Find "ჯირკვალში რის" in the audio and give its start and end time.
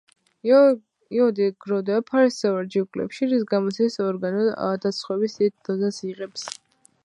2.77-3.45